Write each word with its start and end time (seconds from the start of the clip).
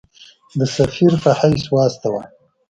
د 0.59 0.61
سفیر 0.75 1.13
په 1.23 1.31
حیث 1.39 1.63
واستاوه. 1.73 2.23